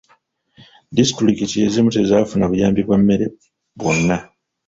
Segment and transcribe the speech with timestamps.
[0.97, 3.25] Disitulikiti ezimu tezafuna buyambi bwa mmere
[3.79, 4.17] bwonna.